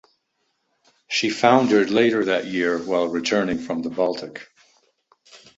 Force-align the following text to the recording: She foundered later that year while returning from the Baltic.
She 1.07 1.29
foundered 1.29 1.91
later 1.91 2.25
that 2.25 2.47
year 2.47 2.79
while 2.79 3.07
returning 3.07 3.59
from 3.59 3.83
the 3.83 3.91
Baltic. 3.91 4.47